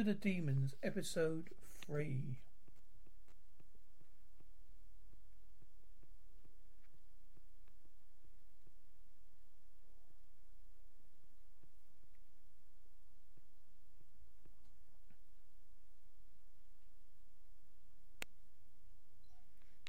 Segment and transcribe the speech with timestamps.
[0.00, 1.50] Doctor The Daemons, Episode
[1.84, 2.38] 3.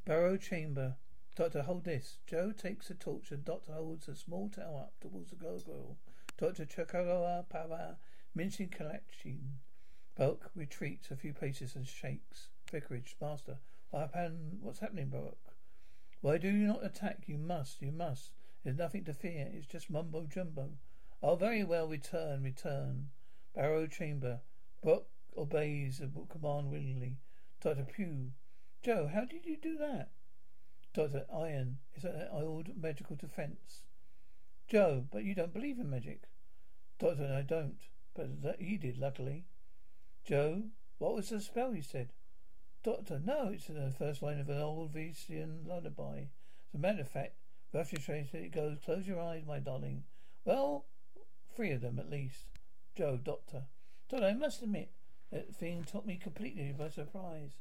[0.04, 0.98] Barrow Chamber.
[1.38, 2.18] Doctor, hold this.
[2.28, 5.96] Joe takes a torch and Doctor holds a small tower up towards the gargoyle.
[6.38, 7.96] Doctor Chakara Para
[8.36, 9.60] Mincing collection.
[10.22, 12.50] Bulk retreats a few paces and shakes.
[12.72, 13.58] Vicarage, master.
[13.90, 14.60] What happened?
[14.62, 15.56] What's happening, Bulk?
[16.22, 17.24] Why do you not attack?
[17.26, 18.30] You must, you must.
[18.64, 19.50] There's nothing to fear.
[19.52, 20.78] It's just mumbo jumbo.
[21.24, 21.88] Oh, very well.
[21.88, 23.10] Return, return.
[23.56, 24.42] Barrow chamber.
[24.84, 25.06] Brock
[25.36, 27.18] obeys the command willingly.
[27.60, 28.30] Doctor Pugh.
[28.84, 30.12] Joe, how did you do that?
[30.94, 31.80] Doctor Iron.
[31.96, 33.86] It's an old magical defense.
[34.68, 36.26] Joe, but you don't believe in magic.
[37.00, 37.80] Doctor, I don't.
[38.14, 39.46] But he did, luckily.
[40.24, 40.64] Joe,
[41.00, 42.14] what was the spell you said?
[42.84, 46.26] Doctor, no, it's the first line of an old Venetian lullaby.
[46.70, 47.36] As a matter of fact,
[47.74, 50.04] roughly translated, it goes, Close your eyes, my darling.
[50.46, 50.86] Well,
[51.56, 52.46] three of them at least.
[52.96, 53.64] Joe, Doctor.
[54.10, 54.92] Doctor, I must admit,
[55.32, 57.58] that thing took me completely by surprise.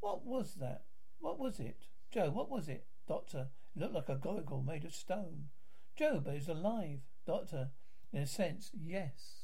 [0.00, 0.82] What was that?
[1.20, 1.86] What was it?
[2.10, 2.86] Joe, what was it?
[3.06, 5.48] Doctor, it looked like a goggle made of stone.
[5.96, 7.00] Joe, but it's alive.
[7.26, 7.70] Doctor,
[8.12, 9.39] in a sense, yes.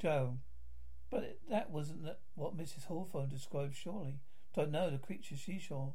[0.00, 0.38] Joe.
[1.10, 2.84] But that wasn't what Mrs.
[2.84, 4.20] Hawthorne described, surely.
[4.54, 5.92] Don't know the creature she saw.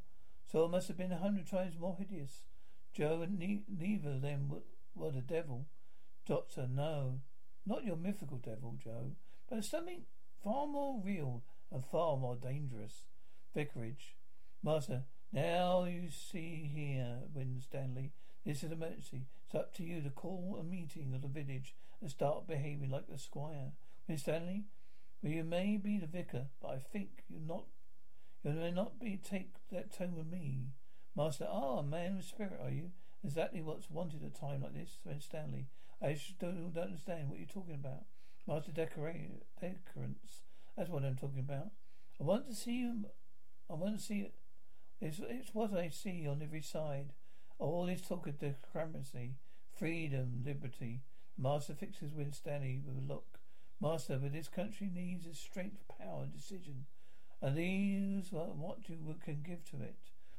[0.50, 2.42] So it must have been a hundred times more hideous.
[2.92, 4.62] Joe and ne- neither of them were,
[4.94, 5.66] were the devil.
[6.26, 7.20] Doctor, no.
[7.66, 9.12] Not your mythical devil, Joe,
[9.48, 10.02] but something
[10.42, 11.42] far more real
[11.72, 13.04] and far more dangerous.
[13.54, 14.16] Vicarage.
[14.62, 18.12] Master, now you see here, Winstanley.
[18.44, 19.26] This is an emergency.
[19.46, 23.08] It's up to you to call a meeting of the village and start behaving like
[23.08, 23.72] the squire.
[24.08, 24.64] Winstanley,
[25.22, 27.64] well, you may be the vicar, but I think you're not
[28.44, 30.66] you may not be take that tone with me.
[31.16, 32.90] Master, ah, a man of spirit, are you?
[33.24, 35.68] Exactly what's wanted at a time like this, Winstanley.
[36.02, 38.04] I don't, don't understand what you're talking about.
[38.46, 39.40] Master Decorance,
[40.76, 41.68] that's what I'm talking about.
[42.20, 43.06] I want to see you.
[43.70, 44.34] I want to see it.
[45.00, 47.14] It's, it's what I see on every side.
[47.58, 49.36] All this talk of democracy,
[49.74, 51.00] freedom, liberty.
[51.38, 53.33] Master fixes Winstanley with a look.
[53.80, 56.86] Master, but this country needs a strength, power, and decision.
[57.42, 59.96] And these are what you can give to it.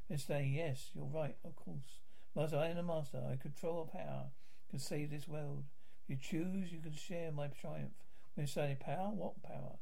[0.09, 1.99] Mister, yes, you're right, of course.
[2.35, 3.21] Master, I am the master.
[3.31, 4.25] I control a power,
[4.69, 5.65] can save this world.
[6.03, 7.93] If you choose, you can share my triumph.
[8.35, 9.09] Mister, power?
[9.09, 9.77] What power?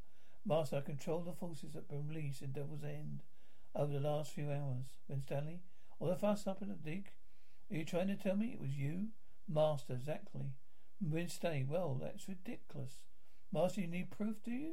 [0.46, 3.22] Master, I control the forces that have been released in Devil's End
[3.74, 4.84] over the last few hours.
[5.08, 5.60] Winstanley,
[5.98, 7.12] all the fuss up in the dig?
[7.70, 9.08] Are you trying to tell me it was you?
[9.48, 10.52] Master, exactly.
[11.00, 12.98] Winstanley, well, that's ridiculous.
[13.54, 14.72] Master, you need proof, do you?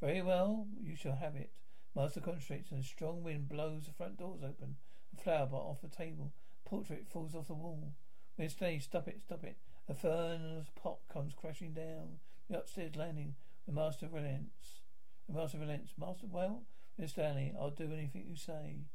[0.00, 1.52] Very well, you shall have it.
[1.94, 4.74] Master concentrates and a strong wind blows the front doors open.
[5.16, 6.32] A flower pot off the table.
[6.64, 7.92] Portrait falls off the wall.
[8.36, 9.58] Winstanley, stop it, stop it.
[9.88, 12.18] A furnace pot comes crashing down
[12.50, 13.36] the upstairs landing.
[13.64, 14.80] The master relents.
[15.28, 15.92] The master relents.
[15.96, 16.64] Master, well,
[16.98, 18.86] Winstanley, I'll do anything you say.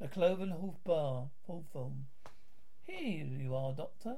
[0.00, 2.06] A Cloven Hoof Bar, Hawthorne.
[2.82, 4.16] Here you are, Doctor.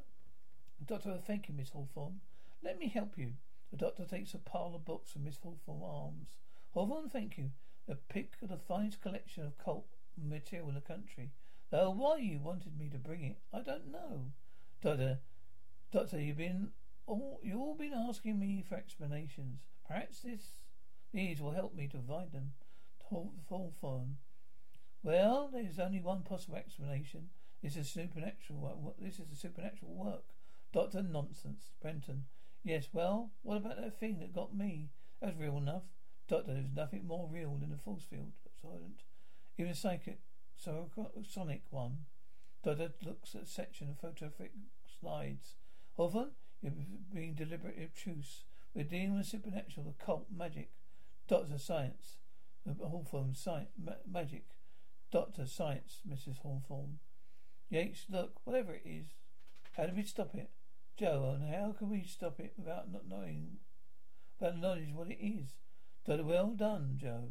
[0.82, 2.20] Doctor, thank you, Miss Hawthorne.
[2.64, 3.34] Let me help you.
[3.76, 6.36] The doctor takes a pile of books from Miss Hawthorne's arms.
[6.72, 7.50] Hawthorne, thank you.
[7.86, 11.32] The pick of the finest collection of cult material in the country.
[11.70, 14.32] Though why you wanted me to bring it, I don't know.
[14.80, 15.18] Doctor,
[15.92, 16.70] Doctor, you've been
[17.06, 19.60] all you've all been asking me for explanations.
[19.86, 20.62] Perhaps this
[21.12, 22.54] these will help me to provide them.
[23.10, 24.16] Hawthorne.
[25.02, 27.28] Well, there's only one possible explanation.
[27.62, 28.96] This is supernatural.
[28.98, 30.24] This is a supernatural work.
[30.72, 31.72] Doctor, nonsense.
[31.82, 32.24] Benton.
[32.66, 34.88] Yes, well, what about that thing that got me?
[35.20, 35.84] That was real enough.
[36.26, 38.32] Doctor, there's nothing more real than a force field.
[38.60, 39.04] Silent.
[39.56, 40.18] Even a psychic,
[40.56, 41.98] so a sonic one.
[42.64, 44.50] Doctor looks at section of photographic
[44.98, 45.54] slides.
[45.96, 46.72] Often, you're
[47.14, 48.42] being deliberately obtuse.
[48.74, 50.70] We're dealing with supernatural, occult, magic.
[51.28, 52.16] Doctor, science.
[52.66, 54.46] Hawthorne, science, ma- magic.
[55.12, 56.38] Doctor, science, Mrs.
[56.38, 56.98] Hawthorne.
[57.70, 59.06] Yates, look, whatever it is,
[59.76, 60.50] how do we stop it?
[60.96, 63.58] Joe, and how can we stop it without not knowing,
[64.38, 65.56] without knowledge what it is?
[66.06, 67.30] Doctor, well done, Joe.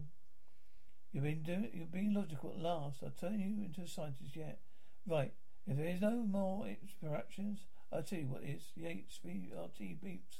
[1.11, 3.01] You've been doing, you've been logical at last.
[3.01, 4.59] I'll turn you into a scientist yet.
[5.07, 5.33] Right.
[5.65, 8.71] If there is no more interruptions, I'll tell you what it is.
[8.75, 10.39] Yates, VRT beeps.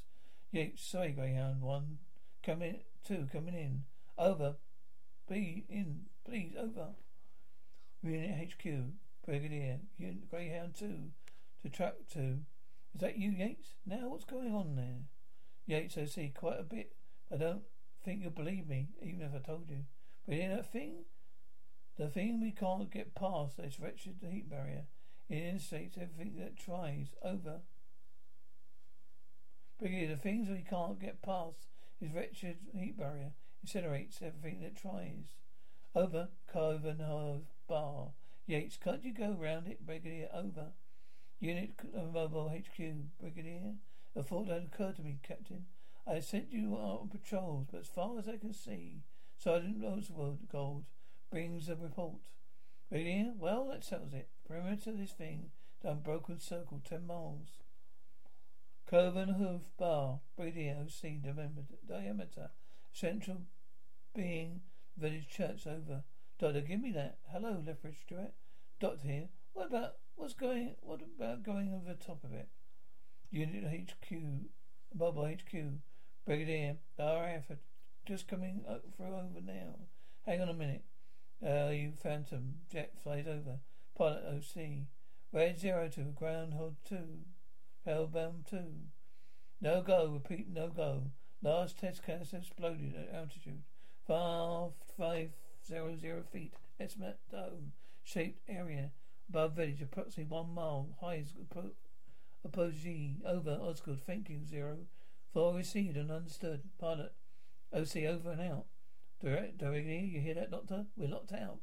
[0.52, 1.98] Yates, sorry, Greyhound one.
[2.44, 3.84] Coming, two, coming in.
[4.18, 4.56] Over.
[5.28, 6.90] Be in, please, over.
[8.02, 8.64] Unit HQ,
[9.24, 11.10] Brigadier, Unit Greyhound 2,
[11.62, 12.38] to track 2.
[12.96, 13.74] Is that you, Yates?
[13.84, 15.04] Now, what's going on there?
[15.66, 16.96] Yates, I see quite a bit.
[17.30, 17.60] I don't
[18.02, 19.84] think you'll believe me, even if I told you.
[20.26, 21.04] But in that thing,
[21.98, 24.84] the thing we can't get past this wretched heat barrier,
[25.28, 27.08] it instates everything that tries.
[27.22, 27.60] Over.
[29.78, 31.66] Brigadier, the things we can't get past
[32.00, 33.32] is wretched heat barrier
[33.62, 35.34] incinerates everything that tries.
[35.94, 36.28] Over.
[36.50, 38.12] Cloven Hoof Bar.
[38.46, 40.30] Yates, can't you go round it, Brigadier?
[40.32, 40.68] Over.
[41.40, 42.78] Unit uh, Mobile HQ,
[43.20, 43.74] Brigadier.
[44.14, 45.66] A thought had occurred to me, Captain.
[46.06, 49.02] I sent you out on patrols, but as far as I can see,
[49.36, 50.84] Sergeant Roosevelt Gold
[51.30, 52.22] brings a report.
[52.88, 54.28] Brigadier, well, that settles it.
[54.46, 55.50] Perimeter of this thing,
[55.82, 57.48] down broken circle, ten miles.
[58.88, 61.20] Cloven Hoof Bar, Brigadier OC,
[61.88, 62.50] diameter,
[62.92, 63.42] central
[64.14, 64.60] being
[64.96, 66.04] village church over.
[66.38, 67.18] Doctor, give me that.
[67.32, 68.32] Hello, Lethbridge Stewart.
[68.78, 69.28] Doctor here.
[69.52, 70.74] What about what's going?
[70.80, 72.48] What about going over the top of it?
[73.30, 74.16] Unit HQ,
[74.94, 75.54] Mobile HQ,
[76.24, 77.44] Brigadier, RAF
[78.06, 78.64] just coming
[78.96, 79.76] through over now.
[80.24, 80.84] Hang on a minute.
[81.44, 83.58] Uh, you Phantom jet flies over.
[83.96, 84.86] Pilot OC.
[85.32, 87.24] Red zero two, groundhog two,
[87.86, 88.86] hellbound two.
[89.60, 90.10] No go.
[90.12, 90.48] Repeat.
[90.48, 91.10] No go.
[91.42, 93.62] Last test canister exploded at altitude.
[94.06, 95.30] Far five
[95.66, 96.54] zero zero feet.
[96.80, 97.72] Estimate dome
[98.02, 98.92] shaped area
[99.28, 100.88] above village, approximately one mile.
[101.00, 101.34] High is
[102.44, 104.00] apogee over Osgood.
[104.06, 104.44] Thank you.
[104.44, 104.78] Zero.
[105.32, 106.62] Four received and understood.
[106.78, 107.12] Pilot.
[107.72, 108.66] OC over and out.
[109.20, 110.86] Direct, directly, you hear that, Doctor?
[110.96, 111.58] We're locked out.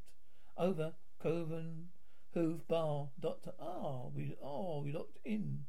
[0.57, 0.93] Over.
[1.23, 1.87] Cloven,
[2.33, 3.53] Hoof, Bar, Doctor.
[3.57, 5.63] Ah, oh, we, oh, we locked in.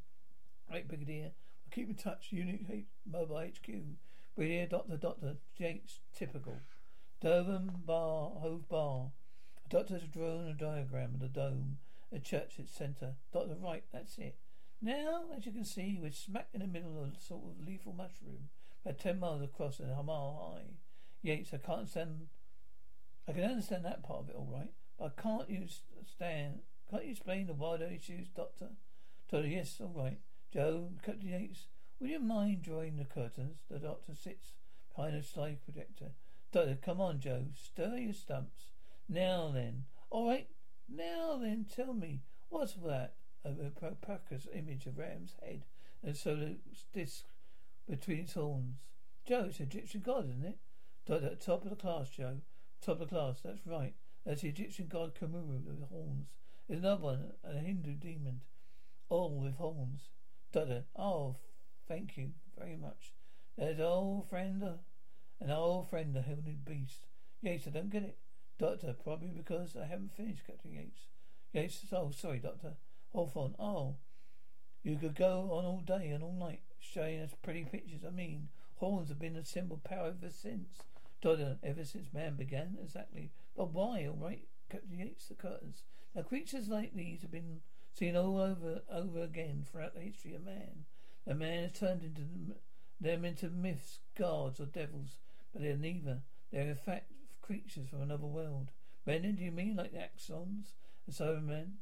[0.68, 1.30] Right, Brigadier.
[1.30, 2.32] We'll keep in touch.
[2.32, 3.70] Unit H, Mobile HQ.
[4.34, 5.36] Brigadier, Doctor, Doctor.
[5.56, 6.56] Jakes, typical.
[7.20, 9.12] Durban Bar, Hove Bar.
[9.66, 11.78] A doctor has drawn a diagram of the dome,
[12.12, 13.14] a church its centre.
[13.32, 14.36] Doctor, right, that's it.
[14.82, 17.94] Now, as you can see, we're smack in the middle of a sort of lethal
[17.94, 18.50] mushroom,
[18.84, 20.74] about ten miles across and a mile high.
[21.22, 22.26] Yates, I can't understand.
[23.26, 25.66] I can understand that part of it all right, but I can't you
[26.06, 26.60] stand?
[26.90, 28.68] Can't you explain the wider issues, Doctor?
[29.30, 30.18] Doctor, yes, all right.
[30.52, 31.68] Joe, Captain Yates,
[31.98, 33.60] would you mind drawing the curtains?
[33.70, 34.52] The Doctor sits
[34.94, 36.10] behind a slide projector.
[36.52, 37.46] Doctor, come on, Joe.
[37.54, 38.73] Stir your stumps.
[39.08, 39.84] Now then.
[40.10, 40.48] All right.
[40.88, 43.14] Now then, tell me, what's that?
[43.44, 45.64] A, a image of Ram's head
[46.02, 46.52] and solar
[46.92, 47.24] disc
[47.88, 48.76] between its horns.
[49.26, 50.58] Joe, it's Egyptian god, isn't it?
[51.06, 52.38] Doctor, top of the class, Joe.
[52.80, 53.94] Top of the class, that's right.
[54.24, 56.28] That's the Egyptian god Khumru with horns.
[56.68, 58.40] There's another one, a Hindu demon,
[59.08, 60.08] all with horns.
[60.52, 61.36] Dada, oh,
[61.86, 63.12] thank you very much.
[63.58, 64.72] There's an old friend, uh,
[65.40, 67.06] an old friend, a hooded beast.
[67.42, 68.18] Yes, I don't get it.
[68.58, 71.08] Doctor, probably because I haven't finished, Captain Yates.
[71.52, 72.74] Yates, oh, sorry, Doctor.
[73.12, 73.96] Hawthorne, oh,
[74.82, 78.04] you could go on all day and all night showing us pretty pictures.
[78.06, 80.82] I mean, horns have been a symbol of power ever since.
[81.22, 83.30] Doctor, ever since man began, exactly.
[83.56, 85.82] But why, all right, Captain Yates, the curtains.
[86.14, 87.60] Now, creatures like these have been
[87.92, 90.84] seen all over, over again throughout the history of man.
[91.26, 92.22] The man has turned into
[93.00, 95.16] them into myths, gods, or devils,
[95.52, 96.20] but they're neither.
[96.52, 97.10] They're in fact
[97.44, 98.70] creatures from another world.
[99.06, 100.72] Men, do you mean like the Axons
[101.06, 101.72] and Cybermen?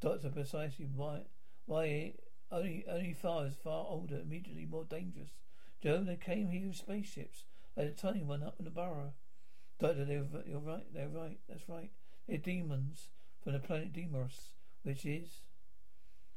[0.00, 1.22] Doctor, precisely why?
[1.66, 2.14] Why
[2.52, 5.30] only only far as far older, immediately more dangerous.
[5.82, 7.44] Joe, they came here with spaceships.
[7.74, 9.14] They had a tiny one up in the burrow.
[9.78, 10.86] Doctor, they're, you're right.
[10.92, 11.38] They're right.
[11.48, 11.90] That's right.
[12.28, 13.08] They're demons
[13.42, 14.50] from the planet Daemos,
[14.82, 15.40] which is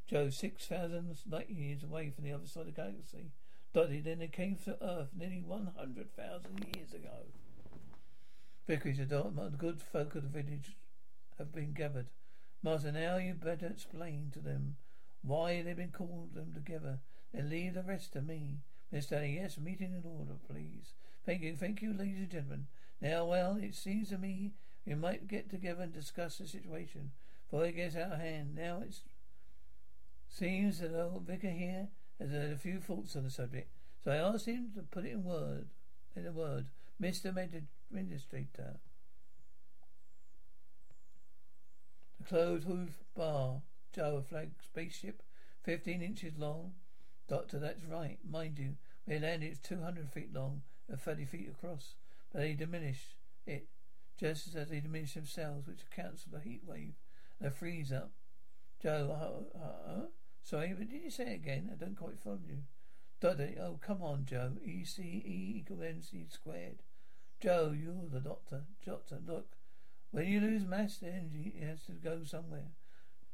[0.08, 3.32] Joe six thousand light years away from the other side of the galaxy.
[3.74, 7.28] Doctor, then they came to Earth nearly one hundred thousand years ago.
[8.68, 10.78] Vicarage, the good folk of the village
[11.38, 12.08] have been gathered.
[12.62, 14.78] Master, now you better explain to them
[15.22, 17.00] why they've been called them together.
[17.34, 18.60] Then leave the rest to me.
[18.92, 20.94] Miss Danny, yes, meeting in order, please.
[21.26, 22.68] Thank you, thank you, ladies and gentlemen.
[23.02, 24.54] Now, well, it seems to me
[24.86, 27.12] we might get together and discuss the situation,
[27.50, 28.56] for it gets out of hand.
[28.56, 28.96] Now it
[30.30, 31.88] seems that old vicar here
[32.20, 33.70] has had a few thoughts on the subject,
[34.04, 35.68] so I asked him to put it in word,
[36.16, 36.68] in a word.
[37.04, 37.36] Mr.
[37.92, 38.78] Administrator.
[42.22, 43.62] A closed hoof bar.
[43.92, 45.22] Joe, a flag spaceship,
[45.64, 46.72] 15 inches long.
[47.28, 48.18] Doctor, that's right.
[48.28, 51.96] Mind you, it landed, it's 200 feet long and 30 feet across.
[52.32, 53.68] But they diminish it
[54.18, 56.94] just as they diminish themselves, which accounts for the heat wave
[57.40, 58.12] and the freeze up.
[58.82, 60.06] Joe, uh, uh, uh,
[60.42, 61.70] sorry, but did you say it again?
[61.72, 62.60] I don't quite follow you.
[63.20, 64.54] Doctor, oh, come on, Joe.
[64.64, 66.82] E C E equals MC squared.
[67.44, 68.62] Joe, you're the doctor.
[68.86, 69.58] Doctor, look.
[70.12, 72.72] When you lose mass, energy has to go somewhere.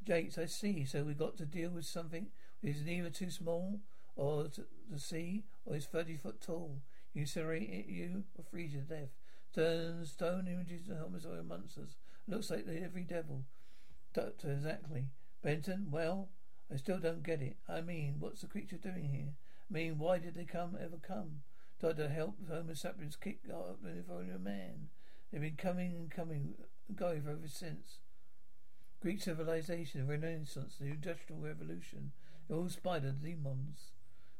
[0.03, 0.83] Jakes, I see.
[0.83, 2.25] So we've got to deal with something
[2.61, 3.81] which is neither too small
[4.15, 6.79] or to, to see or is 30 foot tall.
[7.13, 9.09] You incinerate you or freeze to death.
[9.53, 11.95] Turn stone images of homicidal monsters.
[12.27, 13.43] Looks like the every devil.
[14.15, 15.09] Doctor, exactly.
[15.43, 16.29] Benton, well,
[16.73, 17.57] I still don't get it.
[17.67, 19.33] I mean, what's the creature doing here?
[19.69, 21.41] I mean, why did they come ever come?
[21.81, 23.79] Doctor, help Homo sapiens kick up
[24.11, 24.89] only a man.
[25.31, 26.55] They've been coming and coming
[26.87, 27.99] and going for ever since.
[29.01, 32.11] Greek civilization, the Renaissance, the Industrial Revolution,
[32.47, 33.91] they're all spider demons.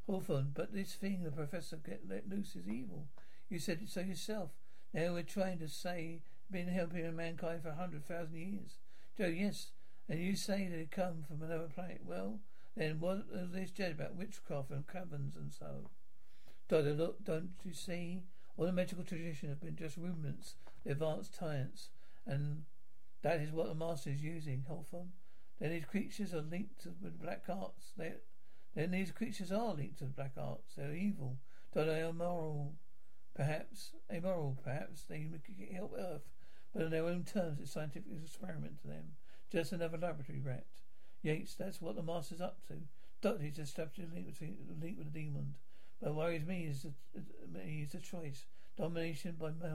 [0.06, 3.08] Hawthorne, but this thing the professor get let loose is evil.
[3.48, 4.50] You said it so yourself.
[4.94, 8.80] Now we're trying to say been helping mankind for a hundred thousand years.
[9.18, 9.72] Joe, yes,
[10.10, 12.02] and you say they come from another planet.
[12.04, 12.40] Well,
[12.76, 15.92] then what is this judge about witchcraft and caverns and so?
[16.70, 18.22] Doctor, look, don't you see?
[18.56, 21.90] All the medical tradition have been just rudiments advanced science,
[22.26, 22.64] and
[23.22, 25.12] that is what the master is using, Hawthorne.
[25.60, 27.94] Then these creatures are linked to the black arts.
[27.98, 28.14] They,
[28.76, 30.76] then these creatures are linked to the black arts.
[30.78, 31.38] They're evil.
[31.74, 32.76] Though they are moral,
[33.36, 35.04] perhaps, immoral, perhaps.
[35.04, 35.28] They
[35.74, 36.30] help Earth,
[36.74, 39.14] but on their own terms, it's scientific experiment to them.
[39.52, 40.68] Just another laboratory rat.
[41.24, 42.76] Yates, that's what the master's up to.
[43.22, 45.56] Doctor, he's established a link, a link with the demon.
[46.00, 46.94] What worries me is the,
[47.66, 48.46] is the choice.
[48.78, 49.70] Domination by my.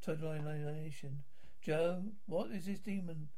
[0.00, 1.22] Total annihilation.
[1.60, 3.28] Joe, what is this demon?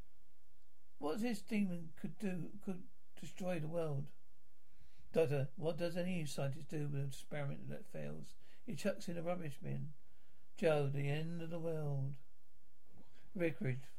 [0.98, 2.82] What this demon could do could
[3.20, 4.04] destroy the world.
[5.12, 8.34] Doctor, what does any scientist do with an experiment that fails?
[8.64, 9.88] He chucks in a rubbish bin.
[10.56, 12.14] Joe, the end of the world.
[13.34, 13.90] Vicarage.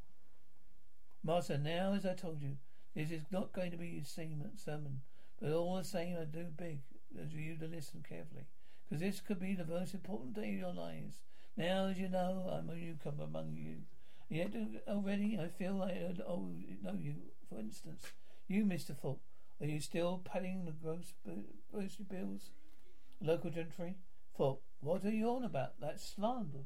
[1.24, 2.58] Master, now as I told you,
[2.96, 5.02] this is not going to be a sermon,
[5.40, 6.80] but all the same I do beg
[7.22, 8.46] as you to listen carefully,
[8.84, 11.20] because this could be the most important day of your lives.
[11.58, 13.78] Now, as you know, I'm a newcomer among you.
[14.30, 16.52] Yet uh, already I feel like I oh,
[16.84, 17.16] know you.
[17.48, 18.04] For instance,
[18.48, 18.96] you, Mr.
[19.00, 19.20] Falk,
[19.62, 21.14] are you still paying the gross
[21.72, 22.50] grocery bills?
[23.22, 23.96] Local gentry?
[24.36, 25.80] Falk, what are you on about?
[25.80, 26.66] That's slander.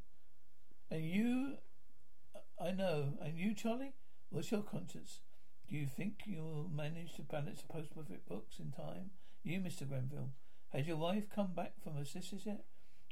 [0.91, 1.53] and you,
[2.61, 3.13] I know.
[3.21, 3.93] And you, Charlie?
[4.29, 5.21] What's your conscience?
[5.67, 9.11] Do you think you'll manage to balance the post-profit books in time?
[9.43, 9.87] You, Mr.
[9.87, 10.31] Grenville.
[10.73, 12.65] Has your wife come back from her sisters yet?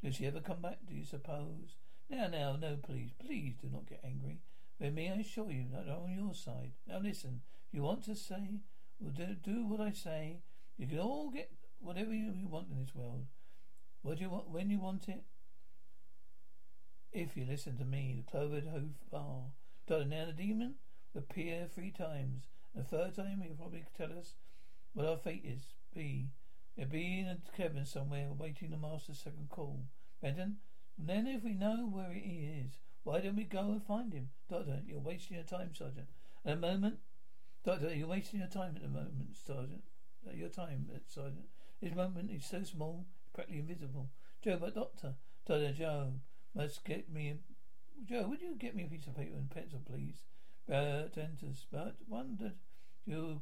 [0.03, 1.75] Will she ever come back, do you suppose?
[2.09, 4.39] Now, now, no, please, please do not get angry.
[4.79, 6.71] With me, I assure you, I'm on your side.
[6.87, 8.61] Now listen, if you want to say,
[8.99, 10.39] well, do, do what I say.
[10.77, 13.25] You can all get whatever you, you want in this world.
[14.01, 15.23] What do you want, when you want it,
[17.11, 19.51] if you listen to me, the cloven hoof bar.
[19.87, 20.75] Doctor, now the demon
[21.13, 22.43] will appear three times.
[22.75, 24.35] The third time he'll probably tell us
[24.93, 25.61] what our fate is.
[25.93, 26.29] Be.
[26.75, 29.85] He'll be in a cabin somewhere waiting the master's second call.
[30.21, 30.57] Benton,
[30.97, 32.73] then if we know where he is,
[33.03, 34.29] why don't we go and find him?
[34.49, 36.07] Doctor, you're wasting your time, Sergeant.
[36.45, 36.99] At the moment,
[37.63, 39.83] Doctor, you're wasting your time at the moment, Sergeant.
[40.27, 41.47] At your time, uh, Sergeant.
[41.81, 44.09] This moment is so small, it's practically invisible.
[44.43, 46.13] Joe, but Doctor, Doctor Joe,
[46.55, 47.35] must get me a...
[48.05, 50.23] Joe, would you get me a piece of paper and pencil, please?
[50.67, 51.65] Bert enters.
[51.71, 52.53] Bert wondered
[53.05, 53.41] you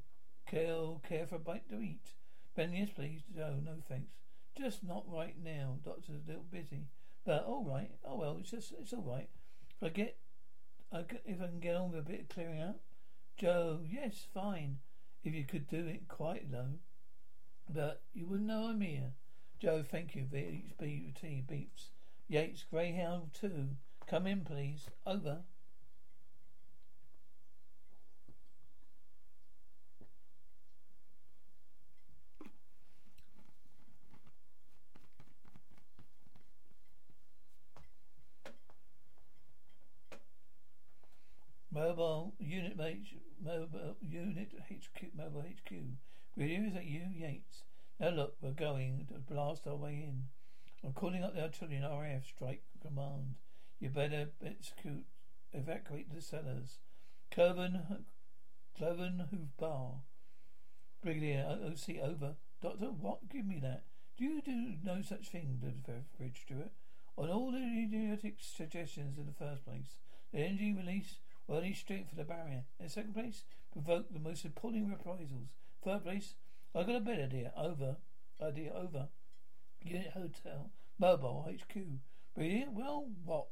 [0.49, 2.13] Care, care for a bite to eat?
[2.55, 3.21] Ben, yes, please.
[3.35, 4.13] Joe, no thanks.
[4.57, 5.77] Just not right now.
[5.83, 6.87] Doctor's a little busy.
[7.25, 7.91] But all right.
[8.05, 9.29] Oh well, it's just it's all right.
[9.69, 10.17] If I get,
[10.91, 12.79] I if I can get on with a bit of clearing up.
[13.37, 14.77] Joe, yes, fine.
[15.23, 16.79] If you could do it quite low.
[17.69, 19.11] But you wouldn't know I'm here.
[19.59, 20.23] Joe, thank you.
[20.23, 21.89] BT beeps.
[22.29, 23.69] Yates, Greyhound 2.
[24.05, 24.87] Come in, please.
[25.05, 25.43] Over.
[41.71, 45.71] Mobile unit H, mobile unit HQ mobile HQ.
[46.35, 47.63] Really, is that you, Yates?
[47.99, 50.23] Now look, we're going to blast our way in.
[50.83, 53.35] I'm calling up the artillery and RAF strike command.
[53.79, 55.05] You better execute,
[55.53, 56.79] evacuate the cellars.
[57.31, 58.05] Cloven,
[58.77, 60.01] Cloven Hoof Bar.
[61.03, 62.35] Brigadier OC over.
[62.61, 63.29] Doctor, what?
[63.29, 63.83] Give me that.
[64.17, 66.71] Do you do no such thing, bridge steward?
[67.17, 69.95] On all the idiotic suggestions in the first place,
[70.31, 72.63] the energy release will only strengthen the barrier.
[72.79, 75.49] In second place, provoke the most appalling reprisals.
[75.83, 76.35] Third place,
[76.75, 77.53] I got a better idea.
[77.55, 77.97] Over.
[78.41, 79.09] Idea over.
[79.87, 80.71] Unit Hotel.
[80.99, 81.77] Mobile HQ.
[82.35, 82.73] Brilliant.
[82.73, 83.47] Well, what?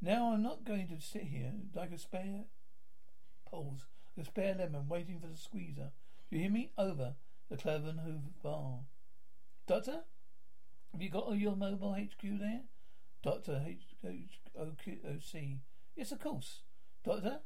[0.00, 2.44] Now I'm not going to sit here like a spare
[3.48, 3.86] pause,
[4.20, 5.92] a spare lemon waiting for the squeezer.
[6.30, 6.70] Do you hear me?
[6.76, 7.14] Over.
[7.48, 8.80] The Cloven Hoof Bar.
[9.66, 10.00] Doctor?
[10.92, 12.62] Have you got all your mobile HQ there?
[13.22, 15.42] Doctor HOC.
[15.94, 16.62] Yes, of course.
[17.04, 17.40] Doctor?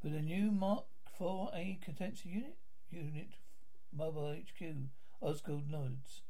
[0.00, 0.84] For the new Mark
[1.18, 2.56] 4A contention unit?
[2.90, 3.30] Unit
[3.96, 4.64] Mobile HQ.
[5.22, 6.22] Osgood nods.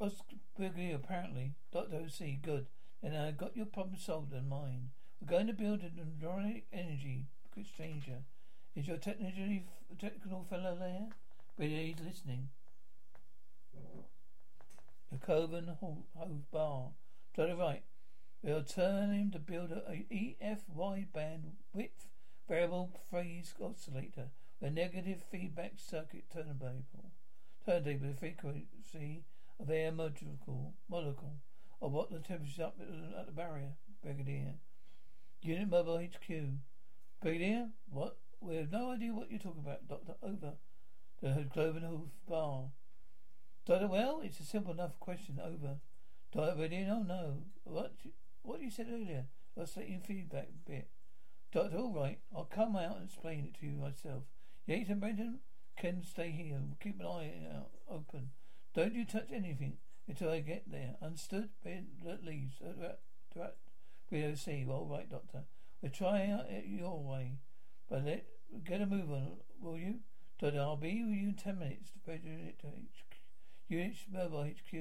[0.00, 0.40] Osgood,
[0.94, 1.54] apparently.
[1.72, 1.96] Dr.
[1.96, 2.38] O.C.
[2.42, 2.66] Good.
[3.02, 4.90] And I got your problem solved and mine.
[5.20, 7.26] We're going to build an embryonic energy
[7.58, 8.22] exchanger.
[8.76, 9.64] Is your technically
[9.98, 11.08] technical fellow there?
[11.56, 12.50] But he's listening.
[15.10, 16.90] The Cloven Hoof Bar.
[17.34, 17.82] To the right.
[18.42, 20.62] We'll turn him to build a EF
[21.12, 22.06] band width
[22.48, 26.84] variable phase oscillator with a negative feedback circuit turntable.
[27.66, 29.24] Turntable frequency
[29.60, 31.38] of air molecule, molecule
[31.80, 34.54] of what the temperature up at the barrier, Brigadier.
[35.42, 36.30] Unit Mobile HQ.
[37.22, 38.18] Brigadier, what?
[38.40, 40.14] We have no idea what you're talking about, Doctor.
[40.22, 40.54] Over.
[41.20, 42.70] The Cloven Hoof Bar.
[43.66, 45.40] Doctor, well, it's a simple enough question.
[45.42, 45.76] Over.
[46.32, 47.42] Doctor, Brigadier, no, no.
[47.64, 47.94] What?
[48.42, 49.26] What you said earlier.
[49.56, 50.88] Oscillating feedback a bit.
[51.52, 52.18] Doctor, all right.
[52.34, 54.24] I'll come out and explain it to you myself.
[54.66, 55.40] Yates and Benton
[55.76, 56.58] can stay here.
[56.60, 58.30] We'll keep an eye out open.
[58.74, 60.96] Don't you touch anything until I get there.
[61.02, 61.50] Understood?
[61.64, 62.56] That leaves.
[62.62, 63.48] Uh, uh, uh,
[64.10, 64.66] we'll see.
[64.68, 65.44] All right, Doctor.
[65.82, 67.38] We'll try it your way.
[67.88, 68.26] But let
[68.64, 70.00] get a move on, will you?
[70.40, 71.90] Doctor, I'll be with you in ten minutes.
[72.06, 72.18] To
[73.68, 74.72] Unit Mobile HQ.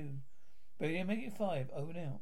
[0.80, 1.70] Ready make it five.
[1.76, 2.22] Over now.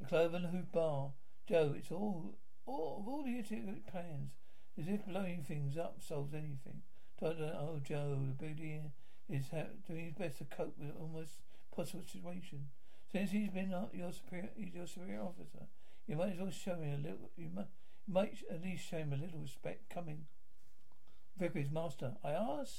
[0.00, 1.12] The Clover and Hoof Bar.
[1.48, 2.34] Joe, it's all,
[2.66, 4.32] all of all the idiotic plans.
[4.78, 6.82] As if blowing things up solves anything.
[7.20, 8.90] Doctor, oh Joe, the brigadier
[9.28, 11.32] is uh, doing his best to cope with almost
[11.74, 12.68] possible situation.
[13.10, 15.66] Since he's been your superior, he's your superior officer.
[16.06, 17.30] You might as well show him a little.
[17.36, 17.66] You might,
[18.06, 19.88] you might at least show him a little respect.
[19.88, 20.26] Coming,
[21.38, 22.14] Vicary's master.
[22.22, 22.72] I ask,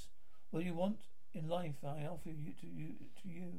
[0.51, 0.99] what you want
[1.33, 1.75] in life?
[1.83, 3.51] I offer you to you to you.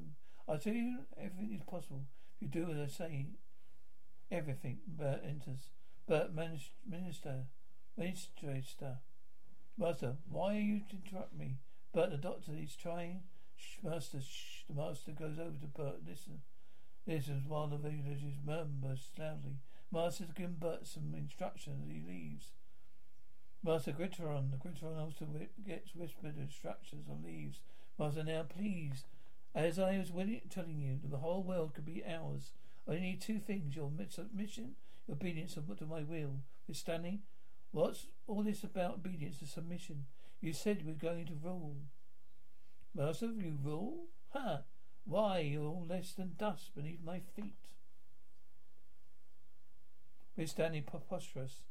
[0.49, 2.03] I tell you, everything is possible
[2.37, 3.27] if you do as I say.
[4.31, 4.79] Everything.
[4.87, 5.71] Bert enters.
[6.09, 7.45] Bert, minister,
[7.97, 8.99] minister.
[9.79, 11.57] Master, why are you to interrupt me?
[11.97, 13.23] Bert, the doctor, he's trying.
[13.57, 14.65] Shh, master, shh.
[14.69, 16.03] The master goes over to Bert.
[16.07, 16.43] Listen.
[17.07, 19.57] Listens while the villagers murmur loudly.
[19.91, 22.51] Master's giving Bert some instructions he leaves.
[23.65, 25.27] Master Gritteron, the Gritteron also
[25.67, 27.61] gets whispered instructions and leaves.
[27.99, 29.05] Master, now please,
[29.55, 30.11] as I was
[30.51, 32.51] telling you, the whole world could be ours.
[32.87, 34.75] I need two things: your submission,
[35.09, 36.41] your obedience to my will.
[36.69, 37.21] With Stanley,
[37.71, 40.05] what's all this about obedience and submission?
[40.41, 41.77] You said we're going to rule.
[42.95, 44.07] Master, you rule?
[44.33, 44.63] Ha!
[45.05, 47.55] Why, you're all less than dust beneath my feet.
[50.37, 51.63] We're standing preposterous.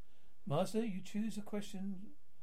[0.47, 1.95] Master, you choose a question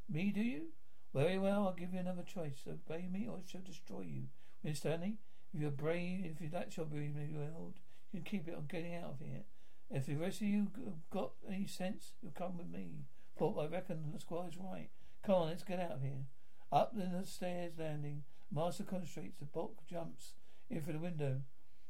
[0.09, 0.67] me, do you?
[1.15, 2.65] Very well, I'll give you another choice.
[2.69, 4.23] Obey me or I shall destroy you.
[4.63, 5.19] Miss Stanley,
[5.53, 7.75] if you're brave, if you that shall be held,
[8.13, 9.43] you can keep it on getting out of here.
[9.91, 13.05] If the rest of you have got any sense, you'll come with me.
[13.37, 14.91] For I reckon the squire's right.
[15.25, 16.27] Come on, let's get out of here.
[16.73, 18.25] Up the stairs landing.
[18.53, 19.39] Master concentrates.
[19.39, 20.33] The book jumps
[20.69, 21.43] in through the window.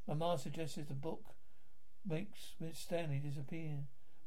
[0.06, 1.24] My master gestures the book
[2.06, 3.78] makes Miss Stanley disappear.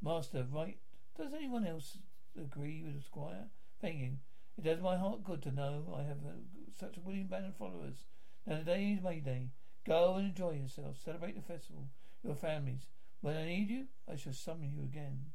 [0.01, 0.77] Master, right?
[1.17, 1.99] Does anyone else
[2.39, 3.45] agree with the squire?
[3.81, 4.11] Thank you.
[4.57, 6.35] It does my heart good to know I have a,
[6.79, 8.05] such a willing band of followers.
[8.47, 9.49] Now today is May Day.
[9.85, 10.97] Go and enjoy yourself.
[11.03, 11.89] Celebrate the festival.
[12.23, 12.87] Your families.
[13.21, 15.25] When I need you, I shall summon you again.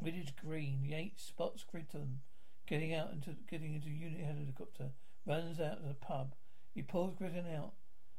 [0.00, 0.84] Village Green.
[0.84, 2.18] Yates spots Gritton
[2.66, 4.90] getting out into getting into unit helicopter.
[5.26, 6.34] Runs out of the pub.
[6.74, 7.72] He pulls Gritton out.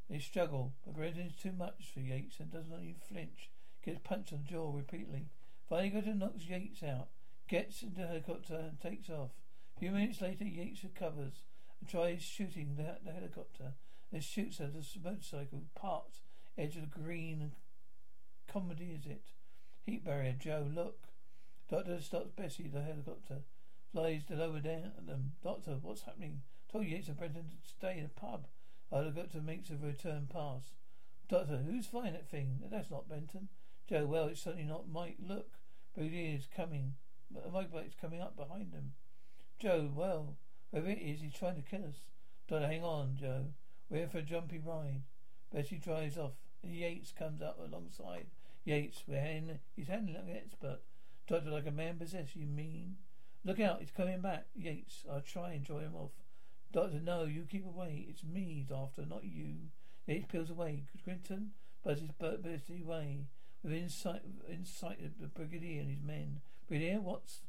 [0.09, 3.49] They struggle, but Gritton is too much for Yates and does not even flinch.
[3.83, 5.29] Gets punched on the jaw repeatedly.
[5.67, 7.09] Finally, Gritton knocks Yates out.
[7.47, 9.31] Gets into the helicopter and takes off.
[9.75, 11.43] A few minutes later, Yates recovers
[11.79, 13.73] and tries shooting the, the helicopter.
[14.11, 16.21] Then shoots at a motorcycle parked
[16.57, 17.51] edge of the green and
[18.51, 19.31] comedy is it?
[19.85, 21.08] Heat barrier, Joe, look.
[21.69, 23.43] Doctor stops Bessie, the helicopter.
[23.91, 25.33] Flies the lower down them.
[25.43, 26.41] Doctor, what's happening?
[26.71, 28.47] Told Yates and Benton to stay in the pub.
[28.91, 30.71] Helicopter makes a return pass.
[31.27, 32.59] Doctor, who's flying that thing?
[32.71, 33.49] That's not Benton.
[33.87, 35.17] Joe, well, it's certainly not Mike.
[35.19, 35.51] Look,
[35.97, 36.95] Brigadier's coming.
[37.51, 38.93] Mike Blake's coming up behind him.
[39.59, 40.37] Joe, well,
[40.71, 42.01] whoever it is, he's trying to kill us.
[42.47, 43.45] Doctor, hang on, Joe.
[43.89, 45.03] We're in for a jumpy ride.
[45.53, 46.33] Bessie drives off.
[46.63, 48.27] Yates comes up alongside.
[48.65, 50.79] Yates, we're handling, he's handling like an expert.
[51.29, 52.95] Doctor, like a man possessed, you mean?
[53.45, 54.47] Look out, he's coming back.
[54.55, 56.09] Yates, I'll try and draw him off.
[56.73, 58.07] Doctor, no, you keep away.
[58.09, 59.69] It's me after, not you.
[60.07, 60.85] Yates peels away.
[61.07, 61.49] Gritton
[61.85, 63.27] buzzes Bessie away.
[63.63, 66.41] Within sight, in sight of the Brigadier and his men.
[66.67, 67.41] Brigadier, what's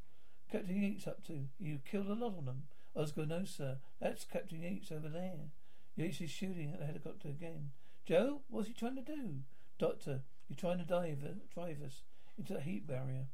[0.51, 1.47] Captain Yates up to?
[1.59, 2.63] You killed a lot of them.
[2.95, 3.77] Osgood, no, sir.
[3.99, 5.49] That's Captain Yates over there.
[5.95, 7.71] Yates is shooting at the helicopter again.
[8.05, 9.37] Joe, what's he trying to do?
[9.79, 12.03] Doctor, he's trying to dive, uh, drive us
[12.37, 13.25] into the heat barrier.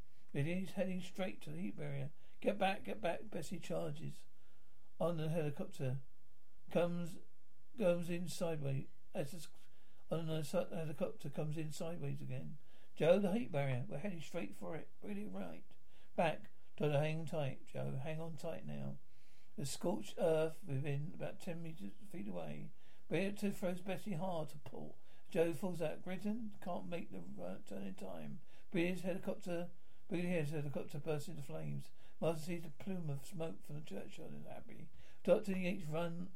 [0.45, 2.09] He's heading straight to the heat barrier.
[2.41, 4.15] Get back, get back, Bessie charges.
[4.99, 5.97] On the helicopter.
[6.71, 7.17] Comes,
[7.79, 8.85] goes in sideways.
[9.15, 9.47] As
[10.11, 12.57] on the helicopter comes in sideways again.
[12.97, 13.83] Joe, the heat barrier.
[13.87, 14.87] We're heading straight for it.
[15.03, 15.63] Really right.
[16.15, 16.41] Back.
[16.79, 17.93] Hang tight, Joe.
[18.03, 18.97] Hang on tight now.
[19.57, 22.69] The scorched earth within about ten meters feet away.
[23.09, 24.95] Beatrice throws Bessie hard to pull.
[25.31, 26.03] Joe falls out.
[26.03, 28.39] Gritton can't make the uh, turn in time.
[28.71, 29.67] Brigadier's helicopter,
[30.11, 31.85] Brigadier's helicopter bursts into flames.
[32.21, 34.87] Master sees a plume of smoke from the churchyard and Abbey.
[35.23, 36.29] Doctor Yates run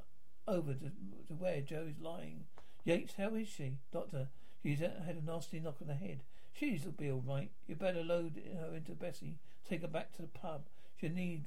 [0.48, 0.92] over to,
[1.28, 2.46] to where Joe is lying.
[2.84, 3.78] Yates, how is she?
[3.92, 4.28] Doctor,
[4.62, 6.22] she's had a nasty knock on the head.
[6.54, 7.50] She'll be all right.
[7.68, 9.40] You better load her into Bessie.
[9.68, 10.64] Take her back to the pub.
[11.00, 11.46] She'll need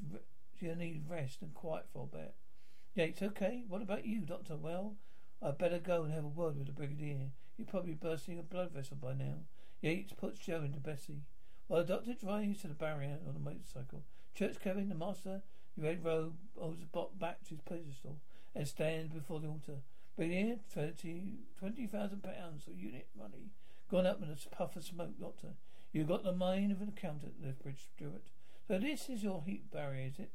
[0.59, 2.35] she'll need rest and quiet for a bit.
[2.95, 3.65] Yates, okay.
[3.69, 4.57] What about you, Doctor?
[4.57, 4.95] Well,
[5.43, 7.31] I'd better go and have a word with the Brigadier.
[7.57, 9.45] You're probably bursting a blood vessel by now.
[9.81, 11.23] Yates puts Joe into Bessie.
[11.66, 14.03] While the doctor drives to the barrier on a motorcycle,
[14.35, 15.42] Church Kevin, the master,
[15.77, 18.18] the red robe, holds the box back to his pedestal
[18.55, 19.81] and stands before the altar.
[20.16, 23.50] Thirty, twenty thousand pounds of unit money.
[23.90, 25.55] Gone up in a puff of smoke, doctor.
[25.92, 28.22] You've got the mind of an accountant, the bridge steward.
[28.66, 30.33] So this is your heat barrier, is it?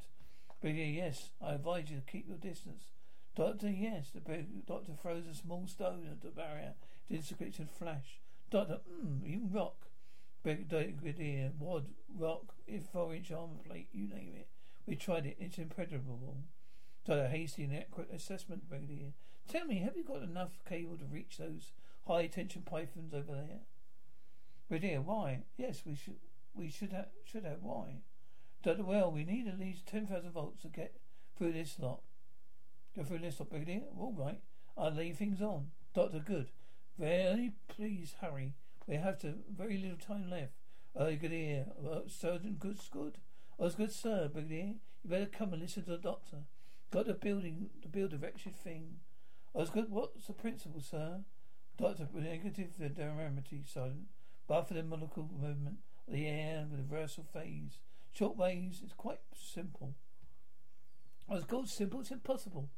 [0.61, 1.29] Brigadier, yes.
[1.41, 2.85] I advise you to keep your distance.
[3.35, 4.11] Doctor, yes.
[4.13, 6.73] The doctor throws a small stone at the barrier.
[7.09, 8.19] It disintegrates in flash.
[8.51, 9.87] Doctor, hmm, you rock.
[10.43, 11.85] Brigadier, wad,
[12.17, 14.47] rock, if four inch armor plate, you name it.
[14.85, 15.37] We tried it.
[15.39, 16.37] It's impenetrable.
[17.05, 19.13] Doctor, hasty and accurate assessment, Brigadier.
[19.47, 21.73] Tell me, have you got enough cable to reach those
[22.07, 23.61] high tension pythons over there?
[24.69, 25.43] Brigadier, why?
[25.57, 26.17] Yes, we should.
[26.53, 27.07] We should have.
[27.25, 27.61] Should have.
[27.61, 28.01] Why?
[28.63, 30.95] Doctor, well, we need at least ten thousand volts to get
[31.37, 32.01] through this lot.
[32.95, 33.83] Go through this lot, Brigadier?
[33.97, 34.41] All right.
[34.77, 35.71] I'll lay things on.
[35.93, 36.49] Doctor, good.
[36.97, 38.53] Very please hurry.
[38.89, 40.53] We have to very little time left.
[40.95, 41.05] Oh.
[41.05, 43.19] Uh, Sergeant Good's good.
[43.59, 44.73] Oh, good, sir, Brigadier.
[45.03, 46.37] You better come and listen to the doctor.
[46.89, 48.95] Got the building, the build a wretched thing.
[49.53, 49.91] Oh, good.
[49.91, 51.19] What's the principle, sir?
[51.77, 54.07] Doctor, negative the dynamity, Sergeant.
[54.47, 57.81] But for the molecule movement of the air with reversal phase.
[58.11, 59.93] Short waves is quite simple.
[61.29, 62.71] I was called simple, it's impossible.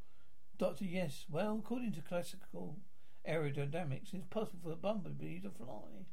[0.57, 1.25] Doctor, yes.
[1.31, 2.79] Well, according to classical
[3.27, 6.05] aerodynamics, it's possible for a bumblebee to fly.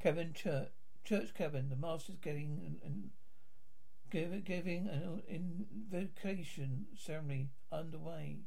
[0.00, 0.68] Kevin Church,
[1.04, 3.10] Church Kevin, the master's getting an, an
[4.10, 8.38] give, giving an invocation ceremony underway.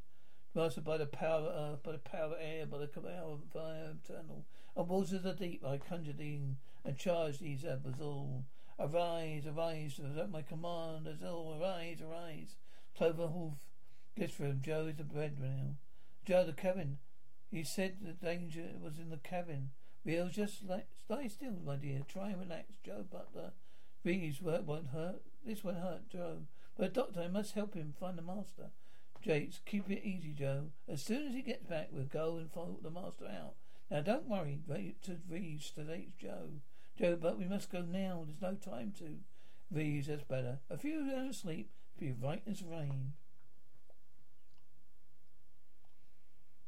[0.56, 3.44] Mastered by the power of earth, by the power of air, by the power of
[3.52, 4.46] fire eternal.
[4.76, 6.40] And waters of the deep I conjure thee
[6.84, 8.44] and charged these Abazul.
[8.80, 12.56] Arise, arise, at my command, Azal, arise, arise.
[12.96, 15.76] Cloven hoof from Joe is the breadwinner.
[16.26, 16.98] Joe the Kevin.
[17.52, 19.72] He said the danger was in the cabin.
[20.04, 20.88] Real just like
[21.30, 22.02] still, my dear.
[22.08, 23.52] Try and relax, Joe Butler.
[24.04, 25.22] Reeves work won't hurt.
[25.46, 26.44] This won't hurt, Joe.
[26.78, 28.72] But doctor, I must help him find the master.
[29.22, 30.68] Jakes, keep it easy, Joe.
[30.88, 33.56] As soon as he gets back, we'll go and follow the master out.
[33.90, 34.60] Now, don't worry.
[35.04, 36.62] To Reeves, today's Joe.
[37.00, 38.26] Joe, but we must go now.
[38.26, 39.18] There's no time to.
[39.72, 40.60] Reeves, that's better.
[40.70, 43.14] A few hours sleep be right as rain.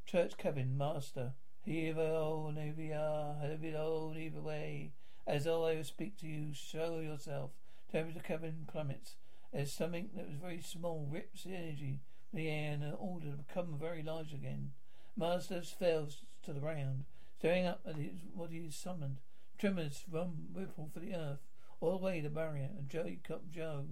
[0.10, 1.34] Church cabin master.
[1.63, 4.91] Here oh Navia, have it all either way.
[5.28, 7.52] As I speak to you, show yourself.
[7.91, 9.17] Temperature the cabin plummets.
[9.54, 13.38] As something that was very small rips the energy from the air in order to
[13.38, 14.72] become very large again.
[15.15, 17.04] Master falls to the ground,
[17.38, 19.17] staring up at his, what he is summoned.
[19.60, 21.45] Tremors run ripple for the earth,
[21.82, 23.86] all the way the barrier, and Jacob Joe,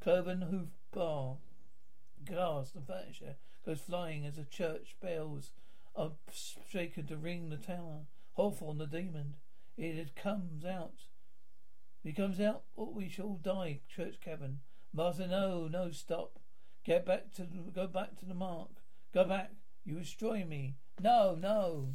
[0.00, 1.38] cloven hoof bar,
[2.24, 3.34] glass and furniture
[3.66, 5.50] goes flying as the church bells
[5.96, 6.12] are
[6.70, 8.06] shaken to ring the tower.
[8.34, 9.34] Hawthorne the demon,
[9.76, 11.06] it comes out.
[12.02, 14.60] He comes out, or we shall die, church cabin.
[14.94, 16.38] Master, no, no, stop.
[16.84, 17.42] Get back to,
[17.74, 18.70] go back to the mark.
[19.12, 19.50] Go back.
[19.84, 20.76] You destroy me.
[21.00, 21.94] No, no.